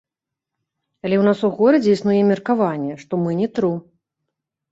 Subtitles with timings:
[1.05, 3.69] Але ў нас у горадзе існуе меркаванне, што мы не тру.